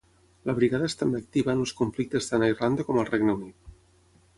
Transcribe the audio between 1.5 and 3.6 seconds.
en els conflictes tant a Irlanda com al Regne